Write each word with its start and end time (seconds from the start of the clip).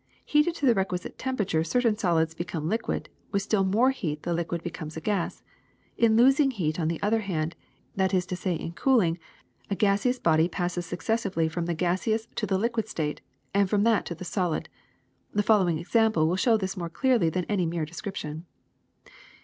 Heated 0.25 0.55
to 0.55 0.65
the 0.65 0.73
requisite 0.73 1.19
temperature, 1.19 1.63
certain 1.63 1.95
solids 1.95 2.33
become 2.33 2.67
liquid; 2.67 3.07
with 3.31 3.43
still 3.43 3.63
more 3.63 3.91
heat 3.91 4.23
the 4.23 4.33
liquid 4.33 4.63
becomes 4.63 4.97
a 4.97 4.99
gas. 4.99 5.43
In 5.95 6.17
losing 6.17 6.49
heat, 6.49 6.79
on 6.79 6.87
the 6.87 6.99
other 7.03 7.19
hand, 7.19 7.55
that 7.95 8.11
is 8.11 8.25
to 8.25 8.35
say 8.35 8.55
in 8.55 8.71
cooling, 8.71 9.19
a 9.69 9.75
gaseous 9.75 10.17
body 10.17 10.49
passes 10.49 10.87
successively 10.87 11.47
from 11.47 11.67
the 11.67 11.75
gaseous 11.75 12.27
to 12.33 12.47
the 12.47 12.57
liquid 12.57 12.87
state, 12.87 13.21
and 13.53 13.69
from 13.69 13.83
that 13.83 14.07
to 14.07 14.15
the 14.15 14.25
solid. 14.25 14.69
The 15.35 15.43
following 15.43 15.77
example 15.77 16.27
will 16.27 16.35
show 16.35 16.57
this 16.57 16.75
more 16.75 16.89
clearly 16.89 17.29
than 17.29 17.45
any 17.45 17.67
mere 17.67 17.85
description. 17.85 18.47